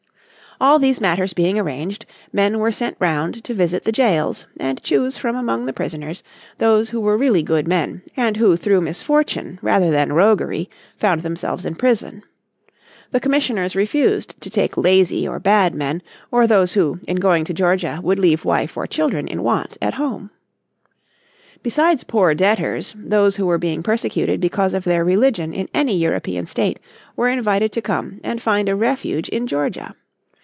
[0.59, 5.17] All these matters being arranged, men were sent round to visit the jails, and choose
[5.17, 6.21] from among the prisoners
[6.59, 11.65] those who were really good men and who through misfortune, rather than roguery, found themselves
[11.65, 12.21] in prison.
[13.09, 17.55] The Commissioners refused to take lazy or bad men, or those who, in going to
[17.55, 20.29] Georgia, would leave wife or children in want at home.
[21.63, 26.45] Besides poor debtors those who were being persecuted because of their religion in any European
[26.45, 26.79] State
[27.15, 29.95] were invited to come and find a refuge in Georgia.